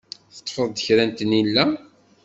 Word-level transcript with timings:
Teṭṭfeḍ 0.35 0.71
kra 0.85 1.03
n 1.05 1.11
tnila? 1.17 1.65